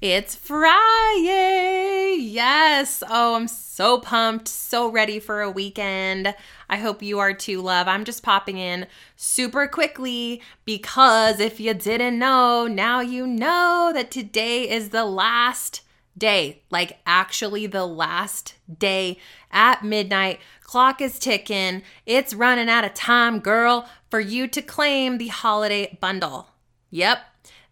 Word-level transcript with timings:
It's 0.00 0.34
Friday. 0.34 2.16
Yes. 2.18 3.02
Oh, 3.06 3.34
I'm 3.34 3.46
so 3.46 3.98
pumped, 3.98 4.48
so 4.48 4.90
ready 4.90 5.20
for 5.20 5.42
a 5.42 5.50
weekend. 5.50 6.34
I 6.70 6.78
hope 6.78 7.02
you 7.02 7.18
are 7.18 7.34
too, 7.34 7.60
love. 7.60 7.86
I'm 7.86 8.06
just 8.06 8.22
popping 8.22 8.56
in 8.56 8.86
super 9.16 9.66
quickly 9.66 10.40
because 10.64 11.38
if 11.38 11.60
you 11.60 11.74
didn't 11.74 12.18
know, 12.18 12.66
now 12.66 13.00
you 13.00 13.26
know 13.26 13.90
that 13.92 14.10
today 14.10 14.70
is 14.70 14.88
the 14.88 15.04
last 15.04 15.82
day, 16.16 16.62
like 16.70 17.00
actually 17.04 17.66
the 17.66 17.84
last 17.84 18.54
day 18.78 19.18
at 19.52 19.84
midnight. 19.84 20.40
Clock 20.62 21.02
is 21.02 21.18
ticking. 21.18 21.82
It's 22.06 22.32
running 22.32 22.70
out 22.70 22.84
of 22.84 22.94
time, 22.94 23.38
girl, 23.38 23.86
for 24.08 24.18
you 24.18 24.48
to 24.48 24.62
claim 24.62 25.18
the 25.18 25.28
holiday 25.28 25.98
bundle. 26.00 26.48
Yep, 26.88 27.18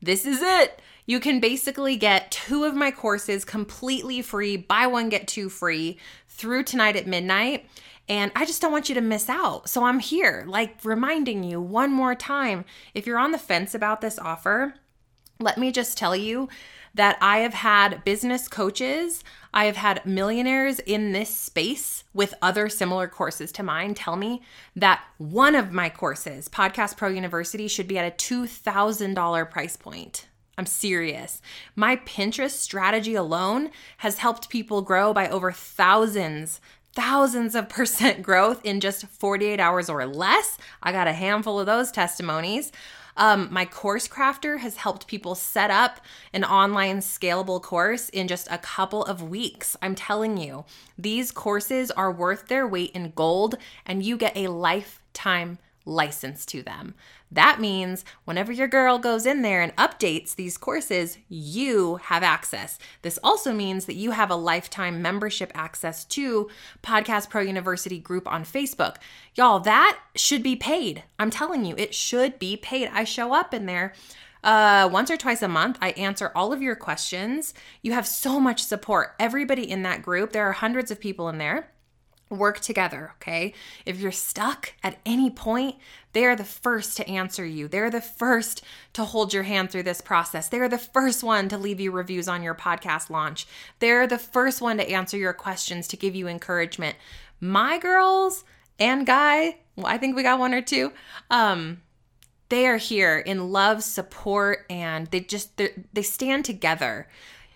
this 0.03 0.27
is 0.27 0.43
it. 0.43 0.83
You 1.09 1.21
can 1.21 1.41
basically 1.41 1.97
get 1.97 2.31
two 2.31 2.65
of 2.65 2.75
my 2.75 2.91
courses 2.91 3.43
completely 3.43 4.21
free, 4.21 4.59
buy 4.59 4.87
one, 4.87 5.09
get 5.09 5.27
two 5.27 5.49
free 5.49 5.97
through 6.29 6.65
tonight 6.65 6.97
at 6.97 7.07
midnight. 7.07 7.65
And 8.11 8.31
I 8.37 8.45
just 8.45 8.61
don't 8.61 8.73
want 8.73 8.91
you 8.91 8.95
to 8.95 9.01
miss 9.01 9.31
out. 9.31 9.71
So 9.71 9.85
I'm 9.85 10.01
here, 10.01 10.45
like 10.47 10.77
reminding 10.85 11.45
you 11.45 11.63
one 11.63 11.95
more 11.95 12.15
time. 12.15 12.67
If 12.93 13.07
you're 13.07 13.19
on 13.19 13.33
the 13.33 13.39
fence 13.39 13.75
about 13.75 14.03
this 14.03 14.19
offer, 14.19 14.75
let 15.41 15.57
me 15.57 15.73
just 15.73 15.97
tell 15.97 16.15
you 16.15 16.51
that 16.95 17.17
I 17.23 17.39
have 17.39 17.55
had 17.55 18.05
business 18.05 18.47
coaches, 18.47 19.25
I 19.55 19.65
have 19.65 19.77
had 19.77 20.05
millionaires 20.05 20.79
in 20.79 21.13
this 21.13 21.35
space 21.35 22.05
with 22.13 22.35
other 22.43 22.69
similar 22.69 23.09
courses 23.09 23.51
to 23.53 23.63
mine 23.63 23.95
tell 23.95 24.17
me 24.17 24.43
that 24.77 25.03
one 25.17 25.55
of 25.55 25.73
my 25.73 25.89
courses, 25.89 26.51
Podcast 26.51 26.99
Pro 26.99 27.09
University, 27.09 27.67
should 27.67 27.89
be 27.89 27.97
at 27.97 28.13
a 28.13 28.15
$2,000 28.15 29.51
price 29.51 29.77
point. 29.79 30.28
I'm 30.59 30.67
serious. 30.67 31.41
My 31.77 31.97
Pinterest 31.97 32.51
strategy 32.51 33.15
alone 33.15 33.71
has 33.99 34.19
helped 34.19 34.51
people 34.51 34.83
grow 34.83 35.15
by 35.15 35.29
over 35.29 35.53
thousands, 35.53 36.61
thousands 36.95 37.55
of 37.55 37.69
percent 37.71 38.23
growth 38.23 38.61
in 38.65 38.81
just 38.81 39.07
48 39.07 39.61
hours 39.61 39.89
or 39.89 40.05
less. 40.05 40.59
I 40.83 40.91
got 40.91 41.07
a 41.07 41.13
handful 41.13 41.61
of 41.61 41.67
those 41.67 41.93
testimonies. 41.93 42.73
Um, 43.17 43.49
my 43.51 43.65
course 43.65 44.09
crafter 44.09 44.59
has 44.59 44.77
helped 44.77 45.07
people 45.07 45.35
set 45.37 45.71
up 45.71 46.01
an 46.33 46.45
online 46.45 46.99
scalable 46.99 47.63
course 47.63 48.09
in 48.09 48.29
just 48.29 48.49
a 48.51 48.59
couple 48.59 49.05
of 49.05 49.23
weeks. 49.23 49.77
I'm 49.81 49.95
telling 49.95 50.37
you, 50.37 50.65
these 50.97 51.31
courses 51.31 51.91
are 51.93 52.13
worth 52.13 52.49
their 52.49 52.67
weight 52.67 52.93
in 52.93 53.13
gold, 53.15 53.57
and 53.87 54.05
you 54.05 54.17
get 54.17 54.37
a 54.37 54.49
lifetime 54.49 55.59
license 55.85 56.47
to 56.47 56.63
them. 56.63 56.95
That 57.31 57.61
means 57.61 58.05
whenever 58.25 58.53
your 58.53 58.69
girl 58.69 58.99
goes 58.99 59.27
in 59.27 59.43
there 59.43 59.61
and 59.61 59.77
updates 59.77 60.35
these 60.35 60.57
courses, 60.57 61.19
you 61.29 61.97
have 61.97 62.23
access. 62.23 62.79
This 63.03 63.19
also 63.23 63.53
means 63.53 63.85
that 63.85 63.97
you 63.97 64.13
have 64.13 64.31
a 64.31 64.37
lifetime 64.37 65.03
membership 65.03 65.53
access 65.55 66.05
to 66.07 66.49
Podcast 66.83 67.29
Pro 67.29 67.43
University 67.43 67.99
group 67.99 68.27
on 68.27 68.45
Facebook. 68.45 68.97
Y'all, 69.35 69.61
that 69.61 69.99
should 70.15 70.43
be 70.43 70.57
paid. 70.57 71.05
I'm 71.19 71.31
telling 71.31 71.65
you, 71.65 71.75
it 71.77 71.95
should 71.95 72.39
be 72.39 72.57
paid. 72.57 72.89
I 72.93 73.05
show 73.05 73.35
up 73.35 73.53
in 73.53 73.67
there 73.67 73.93
uh, 74.43 74.89
once 74.91 75.11
or 75.11 75.17
twice 75.17 75.43
a 75.43 75.49
month. 75.49 75.79
I 75.83 75.91
answer 75.91 76.33
all 76.35 76.53
of 76.53 76.63
your 76.63 76.77
questions. 76.77 77.53
You 77.83 77.93
have 77.93 78.07
so 78.07 78.41
much 78.41 78.65
support. 78.65 79.15
Everybody 79.19 79.71
in 79.71 79.83
that 79.83 80.03
group, 80.03 80.33
there 80.33 80.49
are 80.49 80.53
hundreds 80.53 80.91
of 80.91 81.01
people 81.01 81.29
in 81.29 81.39
there 81.39 81.71
work 82.31 82.61
together, 82.61 83.13
okay? 83.17 83.55
If 83.87 84.01
you're 84.01 84.13
stuck 84.13 84.75
at 84.83 84.99
any 85.07 85.31
point, 85.31 85.77
they 86.13 86.25
are 86.25 86.37
the 86.37 86.45
first 86.45 86.97
to 86.97 87.09
answer 87.09 87.45
you. 87.45 87.69
They're 87.69 87.91
the 87.91 88.01
first 88.01 88.63
to 88.95 89.05
hold 89.05 89.33
your 89.33 89.45
hand 89.45 89.71
through 89.71 89.85
this 89.85 90.01
process. 90.01 90.49
They're 90.49 90.69
the 90.69 90.79
first 90.79 91.23
one 91.23 91.49
to 91.49 91.59
leave 91.59 91.81
you 91.81 91.91
reviews 91.91 92.29
on 92.29 92.43
your 92.43 92.55
podcast 92.55 93.11
launch. 93.11 93.47
They're 93.79 94.07
the 94.07 94.19
first 94.19 94.61
one 94.61 94.77
to 94.79 94.91
answer 94.91 95.17
your 95.17 95.33
questions, 95.33 95.89
to 95.89 95.97
give 95.97 96.15
you 96.15 96.29
encouragement. 96.29 96.97
My 97.41 97.79
girls 97.79 98.45
and 98.79 99.07
guy, 99.07 99.59
well, 99.77 99.87
I 99.87 99.99
think 99.99 100.17
we 100.17 100.23
got 100.23 100.39
one 100.39 100.55
or 100.55 100.63
two. 100.63 100.93
Um, 101.31 101.83
they 102.49 102.67
are 102.67 102.79
here 102.79 103.19
in 103.19 103.53
love, 103.53 103.83
support, 103.83 104.65
and 104.71 105.07
they 105.09 105.21
just 105.21 105.61
they 105.93 106.03
stand 106.03 106.45
together. 106.45 107.07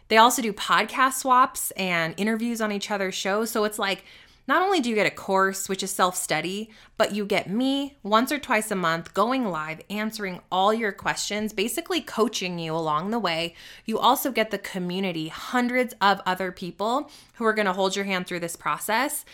They 0.09 0.19
also 0.19 0.43
do 0.43 0.53
podcast 0.53 1.15
swaps 1.15 1.71
and 1.73 2.15
interviews 2.19 2.61
on 2.61 2.71
each 2.71 2.91
other's 2.91 3.15
shows. 3.15 3.51
So 3.51 3.65
it's 3.65 3.79
like 3.79 4.05
not 4.49 4.63
only 4.63 4.81
do 4.81 4.89
you 4.89 4.95
get 4.95 5.07
a 5.07 5.11
course, 5.11 5.69
which 5.69 5.83
is 5.83 5.91
self 5.91 6.17
study, 6.17 6.71
but 6.97 7.15
you 7.15 7.25
get 7.25 7.49
me 7.49 7.97
once 8.03 8.33
or 8.33 8.39
twice 8.39 8.71
a 8.71 8.77
month 8.77 9.15
going 9.15 9.47
live, 9.47 9.81
answering 9.89 10.41
all 10.51 10.75
your 10.75 10.93
questions, 10.93 11.53
basically 11.53 12.01
coaching 12.01 12.59
you 12.59 12.75
along 12.75 13.11
the 13.11 13.19
way. 13.19 13.55
You 13.85 13.99
also 13.99 14.33
get 14.33 14.51
the 14.51 14.59
community, 14.59 15.29
hundreds 15.29 15.95
of 16.01 16.21
other 16.27 16.51
people 16.51 17.11
who 17.35 17.45
are 17.45 17.55
going 17.55 17.67
to 17.67 17.73
hold 17.73 17.95
your 17.95 18.05
hand 18.05 18.27
through 18.27 18.41
this 18.41 18.57
process. 18.57 19.25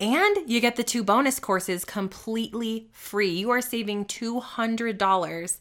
And 0.00 0.50
you 0.50 0.60
get 0.60 0.76
the 0.76 0.82
two 0.82 1.04
bonus 1.04 1.38
courses 1.38 1.84
completely 1.84 2.88
free. 2.92 3.30
You 3.30 3.50
are 3.50 3.60
saving 3.60 4.06
$200 4.06 5.58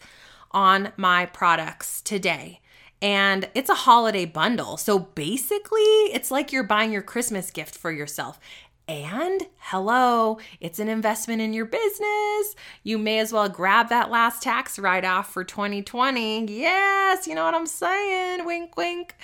on 0.51 0.91
my 0.97 1.25
products 1.27 2.01
today 2.01 2.61
and 3.03 3.49
it's 3.53 3.69
a 3.69 3.75
holiday 3.75 4.23
bundle. 4.23 4.77
So 4.77 4.97
basically, 4.97 5.81
it's 5.81 6.31
like 6.31 6.53
you're 6.53 6.63
buying 6.63 6.93
your 6.93 7.01
Christmas 7.01 7.51
gift 7.51 7.77
for 7.77 7.91
yourself. 7.91 8.39
And 8.88 9.47
hello, 9.59 10.39
it's 10.59 10.77
an 10.77 10.89
investment 10.89 11.41
in 11.41 11.53
your 11.53 11.66
business. 11.66 12.55
You 12.83 12.97
may 12.97 13.19
as 13.19 13.31
well 13.31 13.47
grab 13.47 13.88
that 13.89 14.11
last 14.11 14.44
tax 14.44 14.77
write 14.77 15.05
off 15.05 15.31
for 15.31 15.45
2020. 15.45 16.45
Yes, 16.51 17.25
you 17.25 17.33
know 17.33 17.45
what 17.45 17.55
I'm 17.55 17.66
saying? 17.66 18.45
Wink, 18.45 18.75
wink. 18.75 19.16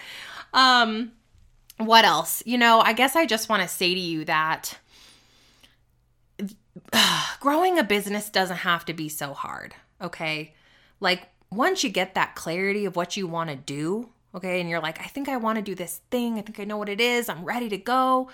Um, 0.53 1.12
what 1.75 2.06
else? 2.06 2.42
You 2.46 2.58
know, 2.58 2.80
I 2.80 2.94
guess 2.94 3.18
I 3.18 3.25
just 3.25 3.50
want 3.50 3.62
to 3.62 3.68
say 3.68 3.94
to 3.94 4.00
you 4.00 4.24
that 4.25 4.80
growing 7.41 7.78
a 7.78 7.84
business 7.84 8.30
doesn't 8.30 8.58
have 8.58 8.86
to 8.86 8.94
be 8.94 9.09
so 9.09 9.34
hard, 9.34 9.76
okay? 10.02 10.53
Like, 11.02 11.28
once 11.52 11.84
you 11.84 11.90
get 11.90 12.16
that 12.16 12.36
clarity 12.36 12.86
of 12.86 12.96
what 12.96 13.18
you 13.18 13.28
want 13.28 13.50
to 13.50 13.58
do, 13.58 14.08
okay, 14.34 14.62
and 14.62 14.70
you're 14.70 14.80
like, 14.80 15.02
I 15.02 15.08
think 15.08 15.28
I 15.28 15.36
want 15.36 15.58
to 15.58 15.62
do 15.62 15.76
this 15.76 16.00
thing, 16.12 16.40
I 16.40 16.44
think 16.44 16.62
I 16.62 16.64
know 16.64 16.78
what 16.78 16.88
it 16.88 17.02
is, 17.02 17.28
I'm 17.28 17.44
ready 17.44 17.68
to 17.68 17.78
go 17.78 18.30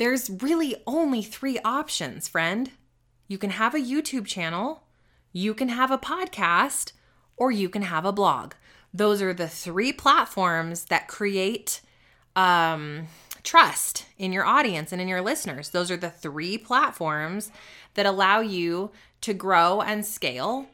there's 0.00 0.30
really 0.30 0.74
only 0.86 1.20
three 1.20 1.58
options, 1.62 2.26
friend. 2.26 2.70
You 3.28 3.36
can 3.36 3.50
have 3.50 3.74
a 3.74 3.78
YouTube 3.78 4.26
channel, 4.26 4.84
you 5.30 5.52
can 5.52 5.68
have 5.68 5.90
a 5.90 5.98
podcast, 5.98 6.92
or 7.36 7.52
you 7.52 7.68
can 7.68 7.82
have 7.82 8.06
a 8.06 8.12
blog. 8.12 8.54
Those 8.94 9.20
are 9.20 9.34
the 9.34 9.46
three 9.46 9.92
platforms 9.92 10.86
that 10.86 11.06
create 11.06 11.82
um, 12.34 13.08
trust 13.42 14.06
in 14.16 14.32
your 14.32 14.46
audience 14.46 14.90
and 14.90 15.02
in 15.02 15.06
your 15.06 15.20
listeners. 15.20 15.68
Those 15.68 15.90
are 15.90 15.98
the 15.98 16.08
three 16.08 16.56
platforms 16.56 17.52
that 17.92 18.06
allow 18.06 18.40
you 18.40 18.92
to 19.20 19.34
grow 19.34 19.82
and 19.82 20.06
scale 20.06 20.66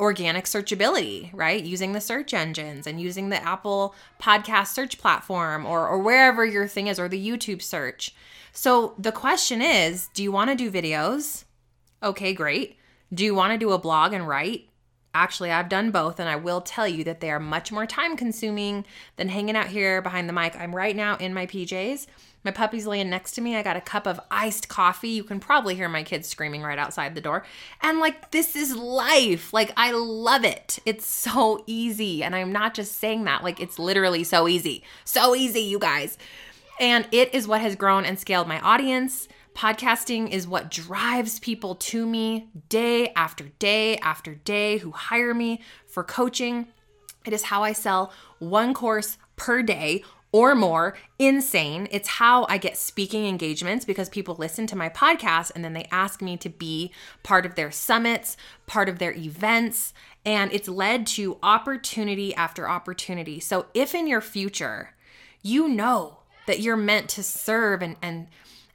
organic 0.00 0.44
searchability, 0.44 1.30
right? 1.32 1.62
Using 1.62 1.92
the 1.92 2.00
search 2.00 2.32
engines 2.32 2.86
and 2.86 3.00
using 3.00 3.28
the 3.28 3.42
Apple 3.42 3.94
podcast 4.20 4.68
search 4.68 4.98
platform 4.98 5.66
or, 5.66 5.88
or 5.88 5.98
wherever 5.98 6.44
your 6.44 6.68
thing 6.68 6.86
is, 6.86 7.00
or 7.00 7.08
the 7.08 7.28
YouTube 7.28 7.62
search. 7.62 8.14
So 8.52 8.94
the 8.98 9.12
question 9.12 9.60
is 9.60 10.08
do 10.14 10.22
you 10.22 10.32
want 10.32 10.50
to 10.50 10.56
do 10.56 10.70
videos? 10.70 11.44
Okay, 12.02 12.32
great. 12.32 12.76
Do 13.12 13.24
you 13.24 13.34
want 13.34 13.52
to 13.52 13.58
do 13.58 13.72
a 13.72 13.78
blog 13.78 14.12
and 14.12 14.28
write? 14.28 14.68
Actually, 15.14 15.50
I've 15.50 15.70
done 15.70 15.90
both, 15.90 16.20
and 16.20 16.28
I 16.28 16.36
will 16.36 16.60
tell 16.60 16.86
you 16.86 17.02
that 17.04 17.20
they 17.20 17.30
are 17.30 17.40
much 17.40 17.72
more 17.72 17.86
time 17.86 18.16
consuming 18.16 18.84
than 19.16 19.28
hanging 19.28 19.56
out 19.56 19.68
here 19.68 20.02
behind 20.02 20.28
the 20.28 20.32
mic. 20.32 20.54
I'm 20.54 20.76
right 20.76 20.94
now 20.94 21.16
in 21.16 21.34
my 21.34 21.46
PJs. 21.46 22.06
My 22.48 22.52
puppy's 22.52 22.86
laying 22.86 23.10
next 23.10 23.32
to 23.32 23.42
me. 23.42 23.56
I 23.56 23.62
got 23.62 23.76
a 23.76 23.80
cup 23.82 24.06
of 24.06 24.18
iced 24.30 24.70
coffee. 24.70 25.10
You 25.10 25.22
can 25.22 25.38
probably 25.38 25.74
hear 25.74 25.86
my 25.86 26.02
kids 26.02 26.26
screaming 26.26 26.62
right 26.62 26.78
outside 26.78 27.14
the 27.14 27.20
door. 27.20 27.44
And 27.82 27.98
like, 27.98 28.30
this 28.30 28.56
is 28.56 28.74
life. 28.74 29.52
Like, 29.52 29.70
I 29.76 29.90
love 29.90 30.46
it. 30.46 30.78
It's 30.86 31.04
so 31.04 31.62
easy. 31.66 32.22
And 32.24 32.34
I'm 32.34 32.50
not 32.50 32.72
just 32.72 32.92
saying 32.92 33.24
that, 33.24 33.44
like, 33.44 33.60
it's 33.60 33.78
literally 33.78 34.24
so 34.24 34.48
easy. 34.48 34.82
So 35.04 35.34
easy, 35.34 35.60
you 35.60 35.78
guys. 35.78 36.16
And 36.80 37.06
it 37.12 37.34
is 37.34 37.46
what 37.46 37.60
has 37.60 37.76
grown 37.76 38.06
and 38.06 38.18
scaled 38.18 38.48
my 38.48 38.60
audience. 38.60 39.28
Podcasting 39.54 40.30
is 40.30 40.48
what 40.48 40.70
drives 40.70 41.38
people 41.40 41.74
to 41.74 42.06
me 42.06 42.48
day 42.70 43.12
after 43.14 43.44
day 43.58 43.98
after 43.98 44.36
day 44.36 44.78
who 44.78 44.92
hire 44.92 45.34
me 45.34 45.60
for 45.86 46.02
coaching. 46.02 46.68
It 47.26 47.34
is 47.34 47.42
how 47.42 47.62
I 47.62 47.74
sell 47.74 48.10
one 48.38 48.72
course 48.72 49.18
per 49.36 49.62
day 49.62 50.02
or 50.32 50.54
more. 50.54 50.96
Insane. 51.18 51.88
It's 51.90 52.08
how 52.08 52.46
I 52.48 52.58
get 52.58 52.76
speaking 52.76 53.26
engagements 53.26 53.84
because 53.84 54.08
people 54.08 54.34
listen 54.36 54.66
to 54.68 54.76
my 54.76 54.88
podcast 54.88 55.52
and 55.54 55.64
then 55.64 55.72
they 55.72 55.88
ask 55.90 56.20
me 56.20 56.36
to 56.38 56.48
be 56.48 56.92
part 57.22 57.46
of 57.46 57.54
their 57.54 57.70
summits, 57.70 58.36
part 58.66 58.88
of 58.88 58.98
their 58.98 59.12
events, 59.12 59.94
and 60.24 60.52
it's 60.52 60.68
led 60.68 61.06
to 61.08 61.38
opportunity 61.42 62.34
after 62.34 62.68
opportunity. 62.68 63.40
So 63.40 63.66
if 63.74 63.94
in 63.94 64.06
your 64.06 64.20
future 64.20 64.94
you 65.42 65.68
know 65.68 66.18
that 66.46 66.60
you're 66.60 66.76
meant 66.76 67.08
to 67.10 67.22
serve 67.22 67.82
and 67.82 67.96
and 68.02 68.26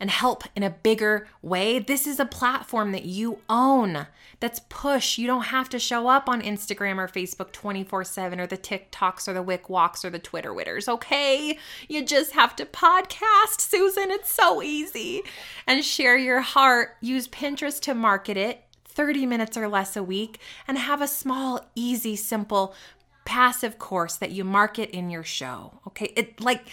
and 0.03 0.11
help 0.11 0.43
in 0.53 0.63
a 0.63 0.69
bigger 0.69 1.29
way, 1.41 1.79
this 1.79 2.05
is 2.05 2.19
a 2.19 2.25
platform 2.25 2.91
that 2.91 3.05
you 3.05 3.39
own. 3.49 4.05
That's 4.41 4.59
push. 4.67 5.17
You 5.17 5.27
don't 5.27 5.45
have 5.45 5.69
to 5.69 5.79
show 5.79 6.09
up 6.09 6.27
on 6.27 6.41
Instagram 6.41 6.97
or 6.97 7.07
Facebook 7.07 7.53
24 7.53 8.03
7 8.03 8.37
or 8.37 8.45
the 8.45 8.57
TikToks 8.57 9.29
or 9.29 9.33
the 9.33 9.41
Wick 9.41 9.69
Walks 9.69 10.03
or 10.03 10.09
the 10.09 10.19
Twitter 10.19 10.51
Witters, 10.51 10.89
okay? 10.89 11.57
You 11.87 12.03
just 12.03 12.33
have 12.33 12.53
to 12.57 12.65
podcast, 12.65 13.61
Susan. 13.61 14.11
It's 14.11 14.29
so 14.29 14.61
easy. 14.61 15.21
And 15.65 15.85
share 15.85 16.17
your 16.17 16.41
heart. 16.41 16.97
Use 16.99 17.29
Pinterest 17.29 17.79
to 17.83 17.95
market 17.95 18.35
it 18.35 18.65
30 18.83 19.25
minutes 19.25 19.55
or 19.55 19.69
less 19.69 19.95
a 19.95 20.03
week 20.03 20.37
and 20.67 20.77
have 20.77 21.01
a 21.01 21.07
small, 21.07 21.71
easy, 21.75 22.17
simple, 22.17 22.75
passive 23.23 23.79
course 23.79 24.17
that 24.17 24.31
you 24.31 24.43
market 24.43 24.89
in 24.89 25.09
your 25.09 25.23
show. 25.23 25.79
Okay? 25.87 26.11
It 26.17 26.41
like 26.41 26.67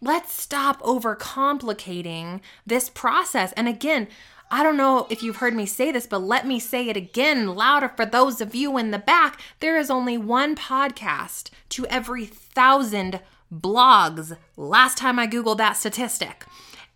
let's 0.00 0.32
stop 0.32 0.80
overcomplicating 0.82 2.40
this 2.66 2.88
process. 2.88 3.52
And 3.52 3.68
again, 3.68 4.08
I 4.50 4.62
don't 4.62 4.76
know 4.76 5.06
if 5.10 5.22
you've 5.22 5.36
heard 5.36 5.54
me 5.54 5.66
say 5.66 5.92
this, 5.92 6.06
but 6.06 6.22
let 6.22 6.46
me 6.46 6.58
say 6.58 6.88
it 6.88 6.96
again 6.96 7.54
louder 7.54 7.88
for 7.88 8.06
those 8.06 8.40
of 8.40 8.54
you 8.54 8.78
in 8.78 8.92
the 8.92 8.98
back. 8.98 9.40
There 9.60 9.76
is 9.76 9.90
only 9.90 10.16
one 10.16 10.56
podcast 10.56 11.50
to 11.70 11.86
every 11.86 12.24
thousand 12.24 13.20
blogs. 13.52 14.36
Last 14.56 14.96
time 14.96 15.18
I 15.18 15.26
Googled 15.26 15.58
that 15.58 15.76
statistic. 15.76 16.46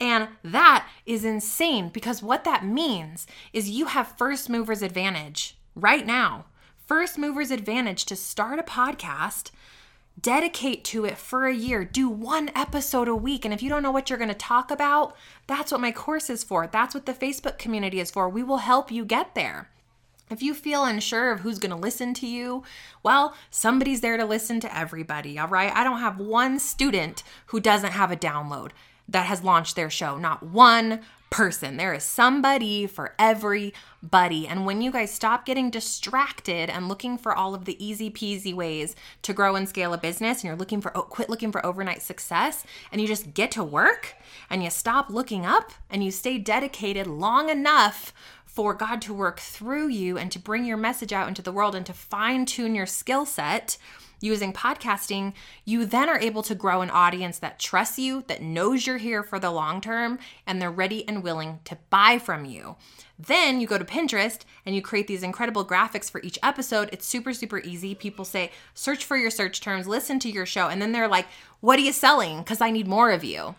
And 0.00 0.28
that 0.42 0.88
is 1.04 1.24
insane 1.24 1.90
because 1.90 2.22
what 2.22 2.44
that 2.44 2.64
means 2.64 3.26
is 3.52 3.70
you 3.70 3.86
have 3.86 4.16
first 4.16 4.48
movers 4.48 4.82
advantage 4.82 5.56
right 5.74 6.06
now. 6.06 6.46
First 6.86 7.18
movers 7.18 7.50
advantage 7.50 8.04
to 8.06 8.16
start 8.16 8.58
a 8.58 8.62
podcast 8.62 9.50
dedicate 10.20 10.84
to 10.84 11.04
it 11.04 11.18
for 11.18 11.46
a 11.46 11.54
year. 11.54 11.84
Do 11.84 12.08
one 12.08 12.50
episode 12.54 13.08
a 13.08 13.16
week. 13.16 13.44
And 13.44 13.52
if 13.52 13.62
you 13.62 13.68
don't 13.68 13.82
know 13.82 13.90
what 13.90 14.10
you're 14.10 14.18
going 14.18 14.28
to 14.28 14.34
talk 14.34 14.70
about, 14.70 15.16
that's 15.46 15.72
what 15.72 15.80
my 15.80 15.92
course 15.92 16.30
is 16.30 16.44
for. 16.44 16.66
That's 16.66 16.94
what 16.94 17.06
the 17.06 17.14
Facebook 17.14 17.58
community 17.58 18.00
is 18.00 18.10
for. 18.10 18.28
We 18.28 18.42
will 18.42 18.58
help 18.58 18.90
you 18.90 19.04
get 19.04 19.34
there. 19.34 19.68
If 20.30 20.42
you 20.42 20.54
feel 20.54 20.84
unsure 20.84 21.30
of 21.30 21.40
who's 21.40 21.58
going 21.58 21.70
to 21.70 21.76
listen 21.76 22.14
to 22.14 22.26
you, 22.26 22.62
well, 23.02 23.34
somebody's 23.50 24.00
there 24.00 24.16
to 24.16 24.24
listen 24.24 24.60
to 24.60 24.76
everybody, 24.76 25.38
all 25.38 25.48
right? 25.48 25.74
I 25.74 25.84
don't 25.84 26.00
have 26.00 26.18
one 26.18 26.58
student 26.58 27.22
who 27.46 27.60
doesn't 27.60 27.92
have 27.92 28.10
a 28.10 28.16
download 28.16 28.70
that 29.08 29.26
has 29.26 29.44
launched 29.44 29.76
their 29.76 29.90
show. 29.90 30.16
Not 30.16 30.42
one 30.42 31.00
person. 31.32 31.78
There 31.78 31.94
is 31.94 32.04
somebody 32.04 32.86
for 32.86 33.14
everybody. 33.18 34.46
And 34.46 34.66
when 34.66 34.82
you 34.82 34.92
guys 34.92 35.10
stop 35.10 35.46
getting 35.46 35.70
distracted 35.70 36.68
and 36.68 36.88
looking 36.88 37.16
for 37.16 37.34
all 37.34 37.54
of 37.54 37.64
the 37.64 37.82
easy 37.84 38.10
peasy 38.10 38.52
ways 38.52 38.94
to 39.22 39.32
grow 39.32 39.56
and 39.56 39.66
scale 39.66 39.94
a 39.94 39.98
business, 39.98 40.38
and 40.38 40.44
you're 40.44 40.56
looking 40.56 40.82
for, 40.82 40.96
oh, 40.96 41.02
quit 41.02 41.30
looking 41.30 41.50
for 41.50 41.64
overnight 41.64 42.02
success, 42.02 42.64
and 42.92 43.00
you 43.00 43.06
just 43.08 43.32
get 43.32 43.50
to 43.52 43.64
work 43.64 44.14
and 44.50 44.62
you 44.62 44.68
stop 44.68 45.08
looking 45.08 45.46
up 45.46 45.72
and 45.88 46.04
you 46.04 46.10
stay 46.10 46.36
dedicated 46.36 47.06
long 47.06 47.48
enough 47.48 48.12
for 48.44 48.74
God 48.74 49.00
to 49.00 49.14
work 49.14 49.40
through 49.40 49.88
you 49.88 50.18
and 50.18 50.30
to 50.30 50.38
bring 50.38 50.66
your 50.66 50.76
message 50.76 51.14
out 51.14 51.28
into 51.28 51.40
the 51.40 51.52
world 51.52 51.74
and 51.74 51.86
to 51.86 51.94
fine 51.94 52.44
tune 52.44 52.74
your 52.74 52.84
skill 52.84 53.24
set 53.24 53.78
using 54.22 54.52
podcasting, 54.52 55.32
you 55.64 55.84
then 55.84 56.08
are 56.08 56.18
able 56.18 56.42
to 56.42 56.54
grow 56.54 56.80
an 56.80 56.90
audience 56.90 57.38
that 57.38 57.58
trusts 57.58 57.98
you, 57.98 58.24
that 58.28 58.42
knows 58.42 58.86
you're 58.86 58.98
here 58.98 59.22
for 59.22 59.38
the 59.38 59.50
long 59.50 59.80
term, 59.80 60.18
and 60.46 60.60
they're 60.60 60.70
ready 60.70 61.06
and 61.08 61.22
willing 61.22 61.60
to 61.64 61.78
buy 61.90 62.18
from 62.18 62.44
you. 62.44 62.76
Then 63.18 63.60
you 63.60 63.66
go 63.66 63.78
to 63.78 63.84
Pinterest 63.84 64.40
and 64.66 64.74
you 64.74 64.82
create 64.82 65.06
these 65.06 65.22
incredible 65.22 65.64
graphics 65.64 66.10
for 66.10 66.20
each 66.22 66.38
episode. 66.42 66.88
It's 66.92 67.06
super, 67.06 67.32
super 67.32 67.60
easy. 67.60 67.94
People 67.94 68.24
say, 68.24 68.50
search 68.74 69.04
for 69.04 69.16
your 69.16 69.30
search 69.30 69.60
terms, 69.60 69.86
listen 69.86 70.18
to 70.20 70.30
your 70.30 70.46
show, 70.46 70.68
and 70.68 70.82
then 70.82 70.92
they're 70.92 71.08
like, 71.08 71.26
What 71.60 71.78
are 71.78 71.82
you 71.82 71.92
selling? 71.92 72.38
Because 72.38 72.60
I 72.60 72.70
need 72.70 72.88
more 72.88 73.10
of 73.10 73.22
you. 73.22 73.54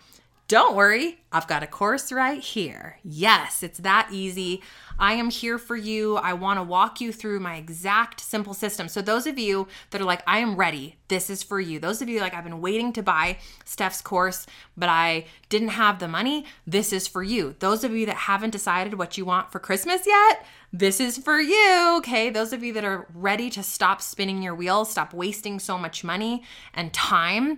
Don't 0.53 0.75
worry, 0.75 1.17
I've 1.31 1.47
got 1.47 1.63
a 1.63 1.65
course 1.65 2.11
right 2.11 2.39
here. 2.39 2.99
Yes, 3.03 3.63
it's 3.63 3.79
that 3.79 4.09
easy. 4.11 4.61
I 4.99 5.13
am 5.13 5.31
here 5.31 5.57
for 5.57 5.75
you. 5.75 6.17
I 6.17 6.33
want 6.33 6.59
to 6.59 6.63
walk 6.63 7.01
you 7.01 7.11
through 7.11 7.39
my 7.39 7.55
exact 7.55 8.19
simple 8.21 8.53
system. 8.53 8.87
So, 8.87 9.01
those 9.01 9.25
of 9.25 9.39
you 9.39 9.67
that 9.89 9.99
are 9.99 10.03
like, 10.05 10.21
I 10.27 10.37
am 10.37 10.55
ready, 10.55 10.97
this 11.07 11.31
is 11.31 11.41
for 11.41 11.59
you. 11.59 11.79
Those 11.79 12.03
of 12.03 12.07
you 12.07 12.19
like, 12.19 12.35
I've 12.35 12.43
been 12.43 12.61
waiting 12.61 12.93
to 12.93 13.01
buy 13.01 13.39
Steph's 13.65 13.99
course, 13.99 14.45
but 14.77 14.89
I 14.89 15.25
didn't 15.49 15.69
have 15.69 15.97
the 15.97 16.07
money, 16.07 16.45
this 16.67 16.93
is 16.93 17.07
for 17.07 17.23
you. 17.23 17.55
Those 17.57 17.83
of 17.83 17.91
you 17.91 18.05
that 18.05 18.15
haven't 18.15 18.51
decided 18.51 18.93
what 18.93 19.17
you 19.17 19.25
want 19.25 19.51
for 19.51 19.57
Christmas 19.57 20.05
yet, 20.05 20.45
this 20.71 20.99
is 20.99 21.17
for 21.17 21.41
you. 21.41 21.95
Okay. 21.97 22.29
Those 22.29 22.53
of 22.53 22.63
you 22.63 22.73
that 22.73 22.85
are 22.85 23.07
ready 23.15 23.49
to 23.49 23.63
stop 23.63 24.03
spinning 24.03 24.43
your 24.43 24.53
wheels, 24.53 24.91
stop 24.91 25.15
wasting 25.15 25.57
so 25.57 25.79
much 25.79 26.03
money 26.03 26.43
and 26.75 26.93
time 26.93 27.57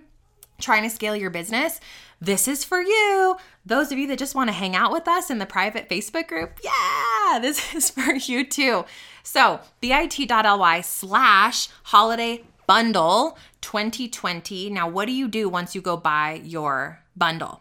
trying 0.58 0.82
to 0.82 0.90
scale 0.90 1.16
your 1.16 1.30
business, 1.30 1.80
this 2.20 2.48
is 2.48 2.64
for 2.64 2.80
you. 2.80 3.36
Those 3.64 3.92
of 3.92 3.98
you 3.98 4.06
that 4.08 4.18
just 4.18 4.34
want 4.34 4.48
to 4.48 4.54
hang 4.54 4.74
out 4.74 4.92
with 4.92 5.06
us 5.08 5.30
in 5.30 5.38
the 5.38 5.46
private 5.46 5.88
Facebook 5.88 6.28
group, 6.28 6.58
yeah, 6.62 7.38
this 7.42 7.74
is 7.74 7.90
for 7.90 8.14
you 8.14 8.44
too. 8.46 8.84
So, 9.22 9.60
bit.ly 9.80 10.80
slash 10.80 11.68
holiday 11.84 12.44
bundle 12.66 13.38
2020. 13.60 14.70
Now, 14.70 14.88
what 14.88 15.06
do 15.06 15.12
you 15.12 15.28
do 15.28 15.48
once 15.48 15.74
you 15.74 15.80
go 15.80 15.96
buy 15.96 16.40
your 16.44 17.00
bundle? 17.16 17.60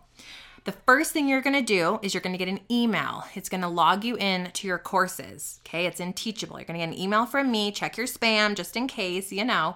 The 0.66 0.72
first 0.72 1.12
thing 1.12 1.28
you're 1.28 1.42
to 1.54 1.62
do 1.62 2.00
is 2.02 2.13
you're 2.13 2.22
to 2.34 2.44
get 2.44 2.50
an 2.50 2.60
email. 2.72 3.25
It's 3.36 3.50
to 3.62 3.68
log 3.68 4.04
you 4.04 4.18
in 4.18 4.50
to 4.52 4.68
your 4.68 4.80
courses. 4.80 5.60
Okay, 5.66 5.86
it's 5.86 6.00
in 6.00 6.13
Teachable. 6.13 6.57
You're 6.57 6.66
to 6.80 6.86
get 6.86 6.94
an 6.94 7.00
email 7.00 7.28
from 7.28 7.52
me. 7.52 7.72
Check 7.72 7.98
your 7.98 8.07
spam 8.07 8.56
just 8.56 8.75
in 8.75 8.88
case, 8.88 9.31
you 9.31 9.46
know. 9.46 9.75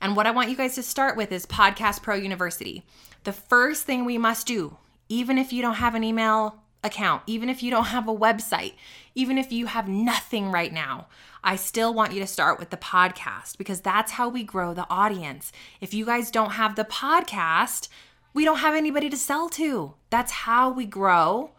And 0.00 0.16
what 0.16 0.26
I 0.26 0.32
want 0.32 0.50
you 0.50 0.56
guys 0.56 0.74
to 0.74 0.82
start 0.82 1.16
with 1.16 1.30
is 1.30 1.46
Podcast 1.46 2.02
Pro 2.02 2.16
University. 2.16 2.82
The 3.26 3.32
first 3.32 3.86
thing 3.86 4.04
we 4.04 4.18
must 4.18 4.46
do, 4.46 4.76
even 5.08 5.36
if 5.36 5.52
you 5.52 5.60
don't 5.60 5.74
have 5.74 5.96
an 5.96 6.04
email 6.04 6.62
account, 6.84 7.24
even 7.26 7.48
if 7.48 7.60
you 7.60 7.72
don't 7.72 7.86
have 7.86 8.06
a 8.06 8.14
website, 8.14 8.74
even 9.16 9.36
if 9.36 9.50
you 9.50 9.66
have 9.66 9.88
nothing 9.88 10.52
right 10.52 10.72
now, 10.72 11.08
I 11.42 11.56
still 11.56 11.92
want 11.92 12.12
you 12.12 12.20
to 12.20 12.26
start 12.28 12.60
with 12.60 12.70
the 12.70 12.76
podcast 12.76 13.58
because 13.58 13.80
that's 13.80 14.12
how 14.12 14.28
we 14.28 14.44
grow 14.44 14.74
the 14.74 14.88
audience. 14.88 15.50
If 15.80 15.92
you 15.92 16.06
guys 16.06 16.30
don't 16.30 16.52
have 16.52 16.76
the 16.76 16.84
podcast, 16.84 17.88
we 18.32 18.44
don't 18.44 18.58
have 18.58 18.76
anybody 18.76 19.10
to 19.10 19.16
sell 19.16 19.48
to. 19.48 19.94
That's 20.08 20.30
how 20.30 20.70
we 20.70 20.86
grow 20.86 21.50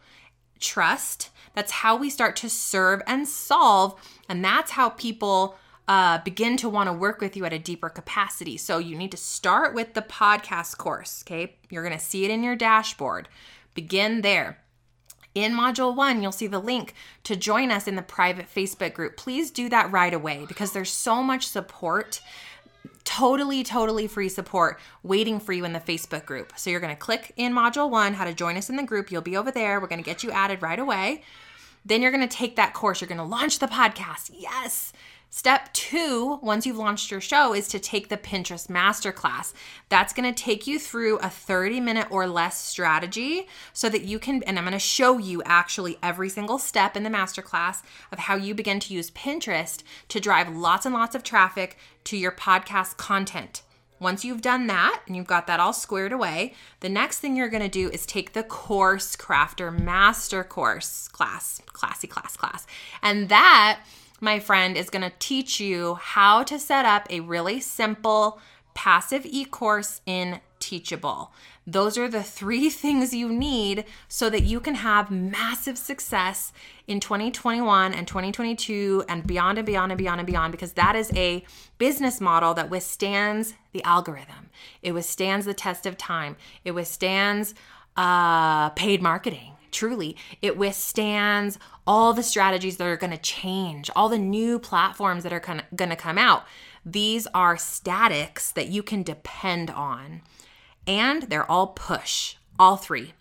trust. 0.61 1.31
That's 1.53 1.71
how 1.71 1.97
we 1.97 2.09
start 2.09 2.37
to 2.37 2.49
serve 2.49 3.01
and 3.05 3.27
solve. 3.27 3.99
And 4.29 4.41
that's 4.41 4.71
how 4.71 4.87
people 4.87 5.57
uh, 5.87 6.19
begin 6.19 6.57
to 6.57 6.67
want 6.69 6.87
to 6.87 6.93
work 6.93 7.21
with 7.21 7.37
you 7.37 7.45
at 7.45 7.53
a 7.53 7.59
deeper 7.59 7.89
capacity. 7.89 8.57
So 8.57 8.77
you 8.77 8.97
need 8.97 9.11
to 9.11 9.17
start 9.17 9.73
with 9.73 9.93
the 9.93 10.01
podcast 10.01 10.77
course. 10.77 11.23
Okay. 11.25 11.55
You're 11.69 11.83
going 11.83 11.97
to 11.97 12.03
see 12.03 12.25
it 12.25 12.31
in 12.31 12.43
your 12.43 12.55
dashboard. 12.55 13.29
Begin 13.73 14.21
there. 14.21 14.59
In 15.33 15.53
module 15.53 15.95
one, 15.95 16.23
you'll 16.23 16.31
see 16.31 16.47
the 16.47 16.59
link 16.59 16.95
to 17.23 17.35
join 17.35 17.71
us 17.71 17.87
in 17.87 17.95
the 17.95 18.01
private 18.01 18.47
Facebook 18.53 18.95
group. 18.95 19.17
Please 19.17 19.51
do 19.51 19.69
that 19.69 19.91
right 19.91 20.13
away 20.13 20.45
because 20.47 20.71
there's 20.71 20.91
so 20.91 21.21
much 21.21 21.47
support, 21.47 22.21
totally, 23.03 23.63
totally 23.63 24.07
free 24.07 24.29
support 24.29 24.79
waiting 25.03 25.39
for 25.39 25.53
you 25.53 25.63
in 25.63 25.73
the 25.73 25.79
Facebook 25.79 26.25
group. 26.25 26.53
So 26.57 26.71
you're 26.71 26.79
going 26.79 26.95
to 26.95 26.99
click 26.99 27.33
in 27.37 27.53
module 27.53 27.89
one, 27.89 28.15
how 28.15 28.25
to 28.25 28.33
join 28.33 28.57
us 28.57 28.71
in 28.71 28.77
the 28.77 28.83
group. 28.83 29.11
You'll 29.11 29.21
be 29.21 29.37
over 29.37 29.51
there. 29.51 29.79
We're 29.79 29.87
going 29.87 30.01
to 30.01 30.05
get 30.05 30.23
you 30.23 30.31
added 30.31 30.63
right 30.63 30.79
away. 30.79 31.21
Then 31.85 32.01
you're 32.01 32.11
going 32.11 32.27
to 32.27 32.35
take 32.35 32.55
that 32.55 32.73
course. 32.73 32.99
You're 32.99 33.07
going 33.07 33.19
to 33.19 33.23
launch 33.23 33.59
the 33.59 33.67
podcast. 33.67 34.31
Yes. 34.33 34.91
Step 35.29 35.71
two, 35.73 36.39
once 36.41 36.65
you've 36.65 36.77
launched 36.77 37.11
your 37.11 37.19
show, 37.19 37.53
is 37.53 37.67
to 37.67 37.79
take 37.79 38.07
the 38.07 38.17
Pinterest 38.17 38.67
Masterclass. 38.67 39.53
That's 39.89 40.13
gonna 40.13 40.31
take 40.31 40.65
you 40.65 40.79
through 40.79 41.17
a 41.17 41.29
30 41.29 41.81
minute 41.81 42.07
or 42.09 42.27
less 42.27 42.63
strategy 42.63 43.47
so 43.73 43.89
that 43.89 44.03
you 44.03 44.19
can, 44.19 44.41
and 44.43 44.57
I'm 44.57 44.63
gonna 44.63 44.79
show 44.79 45.17
you 45.17 45.43
actually 45.43 45.97
every 46.01 46.29
single 46.29 46.57
step 46.57 46.95
in 46.95 47.03
the 47.03 47.09
masterclass 47.09 47.81
of 48.11 48.19
how 48.19 48.35
you 48.35 48.55
begin 48.55 48.79
to 48.79 48.93
use 48.93 49.11
Pinterest 49.11 49.83
to 50.07 50.21
drive 50.21 50.55
lots 50.55 50.85
and 50.85 50.95
lots 50.95 51.13
of 51.13 51.23
traffic 51.23 51.77
to 52.05 52.15
your 52.15 52.31
podcast 52.31 52.95
content. 52.95 53.63
Once 53.99 54.23
you've 54.23 54.41
done 54.41 54.67
that 54.67 55.01
and 55.07 55.15
you've 55.15 55.27
got 55.27 55.47
that 55.47 55.59
all 55.59 55.73
squared 55.73 56.13
away, 56.13 56.53
the 56.79 56.89
next 56.89 57.19
thing 57.19 57.35
you're 57.35 57.49
gonna 57.49 57.67
do 57.67 57.89
is 57.89 58.05
take 58.05 58.31
the 58.31 58.43
Course 58.43 59.15
Crafter 59.17 59.77
Master 59.77 60.43
Course 60.43 61.09
class, 61.09 61.61
classy 61.65 62.07
class, 62.07 62.37
class. 62.37 62.65
And 63.01 63.27
that 63.29 63.81
my 64.19 64.39
friend 64.39 64.75
is 64.75 64.89
going 64.89 65.03
to 65.03 65.15
teach 65.19 65.59
you 65.59 65.95
how 65.95 66.43
to 66.43 66.59
set 66.59 66.85
up 66.85 67.07
a 67.09 67.19
really 67.19 67.59
simple 67.59 68.39
passive 68.73 69.25
e 69.25 69.45
course 69.45 70.01
in 70.05 70.39
Teachable. 70.59 71.31
Those 71.67 71.97
are 71.97 72.07
the 72.07 72.23
three 72.23 72.69
things 72.83 73.13
you 73.13 73.29
need 73.29 73.85
so 74.07 74.29
that 74.29 74.43
you 74.43 74.59
can 74.59 74.75
have 74.75 75.11
massive 75.11 75.77
success 75.77 76.51
in 76.87 76.99
2021 76.99 77.93
and 77.93 78.07
2022 78.07 79.03
and 79.07 79.25
beyond 79.25 79.59
and 79.59 79.65
beyond 79.65 79.91
and 79.91 79.97
beyond 79.97 80.19
and 80.19 80.27
beyond 80.27 80.51
because 80.51 80.73
that 80.73 80.95
is 80.95 81.11
a 81.13 81.43
business 81.77 82.19
model 82.19 82.53
that 82.55 82.69
withstands 82.69 83.53
the 83.71 83.83
algorithm. 83.83 84.49
It 84.81 84.93
withstands 84.93 85.45
the 85.45 85.53
test 85.53 85.85
of 85.85 85.97
time. 85.97 86.35
It 86.65 86.71
withstands 86.71 87.53
uh, 87.95 88.69
paid 88.71 89.01
marketing 89.01 89.56
truly 89.77 90.15
it 90.41 90.57
withstands 90.57 91.59
all 91.85 92.13
the 92.13 92.23
strategies 92.23 92.77
that 92.77 92.87
are 92.87 92.97
going 92.97 93.11
to 93.11 93.17
change 93.17 93.89
all 93.95 94.09
the 94.09 94.17
new 94.17 94.57
platforms 94.59 95.23
that 95.23 95.33
are 95.33 95.45
going 95.75 95.89
to 95.89 95.95
come 95.95 96.17
out 96.17 96.43
these 96.85 97.27
are 97.33 97.57
statics 97.57 98.51
that 98.51 98.69
you 98.69 98.81
can 98.81 99.03
depend 99.03 99.69
on 99.69 100.21
and 100.87 101.23
they're 101.23 101.49
all 101.51 101.67
push 101.67 102.35
all 102.59 102.77
three 102.77 103.13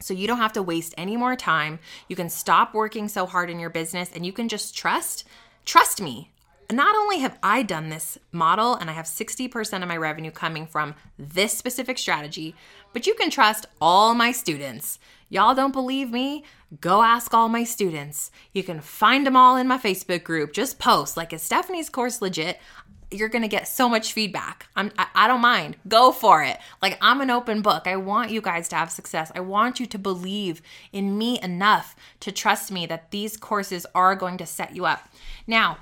So 0.00 0.12
you 0.14 0.26
don't 0.26 0.38
have 0.38 0.52
to 0.54 0.62
waste 0.62 0.94
any 0.98 1.16
more 1.16 1.36
time. 1.36 1.78
You 2.08 2.16
can 2.16 2.28
stop 2.28 2.74
working 2.74 3.08
so 3.08 3.26
hard 3.26 3.48
in 3.50 3.58
your 3.60 3.70
business 3.70 4.10
and 4.14 4.26
you 4.26 4.32
can 4.32 4.48
just 4.48 4.76
trust, 4.76 5.24
trust 5.64 6.00
me. 6.02 6.30
Not 6.72 6.94
only 6.96 7.20
have 7.20 7.38
I 7.42 7.62
done 7.62 7.88
this 7.88 8.18
model 8.32 8.74
and 8.74 8.90
I 8.90 8.94
have 8.94 9.06
60% 9.06 9.82
of 9.82 9.88
my 9.88 9.96
revenue 9.96 10.30
coming 10.30 10.66
from 10.66 10.94
this 11.18 11.56
specific 11.56 11.98
strategy, 11.98 12.54
but 12.92 13.06
you 13.06 13.14
can 13.14 13.30
trust 13.30 13.66
all 13.80 14.14
my 14.14 14.32
students. 14.32 14.98
Y'all 15.34 15.52
don't 15.52 15.72
believe 15.72 16.12
me? 16.12 16.44
Go 16.80 17.02
ask 17.02 17.34
all 17.34 17.48
my 17.48 17.64
students. 17.64 18.30
You 18.52 18.62
can 18.62 18.80
find 18.80 19.26
them 19.26 19.34
all 19.34 19.56
in 19.56 19.66
my 19.66 19.78
Facebook 19.78 20.22
group. 20.22 20.52
Just 20.52 20.78
post 20.78 21.16
like, 21.16 21.32
is 21.32 21.42
Stephanie's 21.42 21.90
course 21.90 22.22
legit? 22.22 22.60
you're 23.10 23.28
to 23.28 23.48
get 23.48 23.68
so 23.68 23.88
much 23.88 24.12
feedback. 24.12 24.66
I'm, 24.74 24.90
I, 24.98 25.06
I 25.14 25.28
don't 25.28 25.40
mind. 25.40 25.76
Go 25.86 26.10
for 26.10 26.42
it. 26.42 26.58
Like, 26.82 26.98
I'm 27.00 27.20
an 27.20 27.30
open 27.30 27.62
book. 27.62 27.86
I 27.86 27.96
want 27.96 28.30
you 28.30 28.40
guys 28.40 28.68
to 28.68 28.76
have 28.76 28.90
success. 28.90 29.30
I 29.34 29.40
want 29.40 29.78
you 29.78 29.86
to 29.86 29.98
believe 29.98 30.62
in 30.92 31.16
me 31.16 31.38
enough 31.40 31.94
to 32.20 32.32
trust 32.32 32.72
me 32.72 32.86
that 32.86 33.10
these 33.10 33.36
courses 33.36 33.86
are 33.94 34.16
going 34.16 34.38
to 34.38 34.46
set 34.46 34.74
you 34.74 34.84
up. 34.84 35.08
Now, 35.46 35.78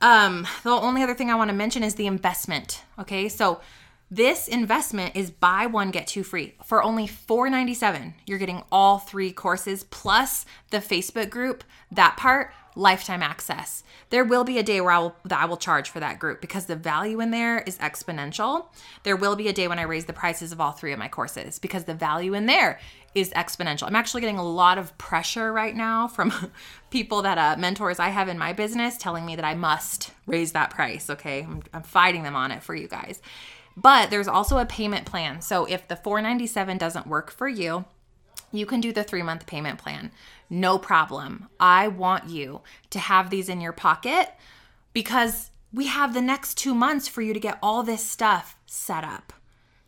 um, 0.00 0.46
the 0.64 0.70
only 0.70 1.02
other 1.02 1.14
thing 1.14 1.30
I 1.30 1.36
want 1.36 1.50
to 1.50 1.56
mention 1.56 1.82
is 1.82 1.94
the 1.94 2.06
investment. 2.06 2.82
Okay. 2.98 3.28
So, 3.28 3.60
this 4.10 4.46
investment 4.46 5.16
is 5.16 5.30
buy 5.30 5.66
one 5.66 5.90
get 5.90 6.06
two 6.06 6.22
free 6.22 6.54
for 6.64 6.82
only 6.82 7.08
$4.97. 7.08 8.14
You're 8.26 8.38
getting 8.38 8.62
all 8.70 8.98
three 8.98 9.32
courses 9.32 9.84
plus 9.84 10.46
the 10.70 10.78
Facebook 10.78 11.28
group. 11.28 11.64
That 11.90 12.16
part 12.16 12.52
lifetime 12.76 13.22
access. 13.22 13.82
There 14.10 14.24
will 14.24 14.44
be 14.44 14.58
a 14.58 14.62
day 14.62 14.80
where 14.80 14.92
I 14.92 14.98
will 14.98 15.16
that 15.24 15.40
I 15.40 15.46
will 15.46 15.56
charge 15.56 15.90
for 15.90 15.98
that 16.00 16.18
group 16.18 16.40
because 16.40 16.66
the 16.66 16.76
value 16.76 17.20
in 17.20 17.30
there 17.30 17.60
is 17.60 17.78
exponential. 17.78 18.66
There 19.02 19.16
will 19.16 19.34
be 19.34 19.48
a 19.48 19.52
day 19.52 19.66
when 19.66 19.78
I 19.78 19.82
raise 19.82 20.04
the 20.04 20.12
prices 20.12 20.52
of 20.52 20.60
all 20.60 20.72
three 20.72 20.92
of 20.92 20.98
my 20.98 21.08
courses 21.08 21.58
because 21.58 21.84
the 21.84 21.94
value 21.94 22.34
in 22.34 22.46
there 22.46 22.78
is 23.14 23.30
exponential. 23.30 23.86
I'm 23.86 23.96
actually 23.96 24.20
getting 24.20 24.38
a 24.38 24.46
lot 24.46 24.76
of 24.76 24.96
pressure 24.98 25.52
right 25.52 25.74
now 25.74 26.06
from 26.06 26.32
people 26.90 27.22
that 27.22 27.38
uh, 27.38 27.58
mentors 27.58 27.98
I 27.98 28.10
have 28.10 28.28
in 28.28 28.38
my 28.38 28.52
business 28.52 28.98
telling 28.98 29.24
me 29.24 29.36
that 29.36 29.44
I 29.44 29.54
must 29.54 30.12
raise 30.26 30.52
that 30.52 30.70
price. 30.70 31.08
Okay, 31.08 31.42
I'm, 31.42 31.62
I'm 31.72 31.82
fighting 31.82 32.22
them 32.22 32.36
on 32.36 32.52
it 32.52 32.62
for 32.62 32.74
you 32.74 32.88
guys. 32.88 33.20
But 33.76 34.10
there's 34.10 34.28
also 34.28 34.58
a 34.58 34.66
payment 34.66 35.04
plan. 35.04 35.42
So 35.42 35.66
if 35.66 35.86
the 35.86 35.96
497 35.96 36.78
doesn't 36.78 37.06
work 37.06 37.30
for 37.30 37.48
you, 37.48 37.84
you 38.52 38.64
can 38.64 38.80
do 38.80 38.92
the 38.92 39.04
three 39.04 39.22
month 39.22 39.46
payment 39.46 39.78
plan. 39.78 40.10
No 40.48 40.78
problem. 40.78 41.48
I 41.60 41.88
want 41.88 42.28
you 42.28 42.62
to 42.90 42.98
have 42.98 43.30
these 43.30 43.48
in 43.48 43.60
your 43.60 43.72
pocket 43.72 44.30
because 44.92 45.50
we 45.72 45.86
have 45.88 46.14
the 46.14 46.22
next 46.22 46.54
two 46.54 46.74
months 46.74 47.08
for 47.08 47.20
you 47.20 47.34
to 47.34 47.40
get 47.40 47.58
all 47.62 47.82
this 47.82 48.04
stuff 48.04 48.56
set 48.66 49.04
up. 49.04 49.32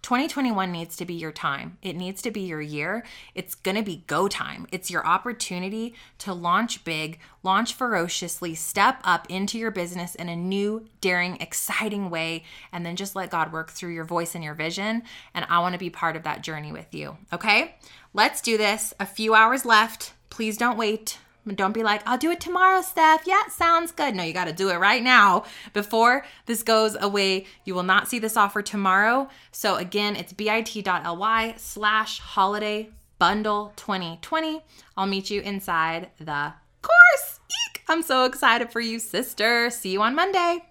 2021 0.09 0.73
needs 0.73 0.97
to 0.97 1.05
be 1.05 1.13
your 1.13 1.31
time. 1.31 1.77
It 1.83 1.95
needs 1.95 2.23
to 2.23 2.31
be 2.31 2.41
your 2.41 2.63
year. 2.63 3.05
It's 3.35 3.55
going 3.55 3.77
to 3.77 3.83
be 3.83 4.05
go 4.07 4.27
time. 4.27 4.67
It's 4.73 4.91
your 4.91 5.07
opportunity 5.07 5.95
to 6.21 6.33
launch 6.33 6.83
big, 6.83 7.19
launch 7.43 7.75
ferociously, 7.75 8.55
step 8.55 9.03
up 9.05 9.27
into 9.29 9.59
your 9.59 9.71
business 9.71 10.15
in 10.15 10.31
a 10.31 10.35
new, 10.35 10.87
daring, 11.03 11.37
exciting 11.43 12.09
way, 12.09 12.45
and 12.73 12.87
then 12.87 12.97
just 12.97 13.17
let 13.17 13.29
God 13.29 13.53
work 13.53 13.71
through 13.71 13.93
your 13.93 14.07
voice 14.07 14.35
and 14.35 14.43
your 14.43 14.55
vision. 14.55 15.03
And 15.35 15.45
I 15.51 15.59
want 15.59 15.75
to 15.75 15.79
be 15.79 15.91
part 15.91 16.17
of 16.17 16.23
that 16.23 16.41
journey 16.41 16.73
with 16.73 16.95
you. 16.95 17.19
Okay? 17.31 17.75
Let's 18.15 18.41
do 18.41 18.57
this. 18.57 18.95
A 18.99 19.05
few 19.05 19.35
hours 19.35 19.67
left. 19.67 20.15
Please 20.31 20.57
don't 20.57 20.79
wait. 20.79 21.19
Don't 21.47 21.73
be 21.73 21.83
like, 21.83 22.03
I'll 22.07 22.19
do 22.19 22.31
it 22.31 22.41
tomorrow, 22.41 22.83
Steph. 22.83 23.27
Yeah, 23.27 23.47
sounds 23.49 23.93
good. 23.93 24.15
No, 24.15 24.23
you 24.23 24.33
got 24.33 24.49
to 24.49 24.53
do 24.53 24.69
it 24.71 24.77
right 24.77 25.03
now 25.03 25.45
before 25.73 26.25
this 26.47 26.63
goes 26.63 26.97
away. 27.01 27.47
You 27.65 27.75
will 27.75 27.83
not 27.83 28.09
see 28.09 28.19
this 28.19 28.37
offer 28.37 28.61
tomorrow. 28.61 29.29
So 29.51 29.77
again, 29.77 30.15
it's 30.17 30.33
bit.ly 30.33 31.55
slash 31.57 32.19
holiday 32.19 32.91
bundle 33.19 33.73
2020. 33.77 34.63
I'll 34.97 35.07
meet 35.07 35.31
you 35.31 35.41
inside 35.41 36.11
the 36.19 36.53
course. 36.83 37.41
Eek! 37.49 37.83
I'm 37.89 38.03
so 38.03 38.25
excited 38.25 38.71
for 38.71 38.81
you, 38.81 38.99
sister. 38.99 39.71
See 39.71 39.93
you 39.93 40.03
on 40.03 40.15
Monday. 40.15 40.68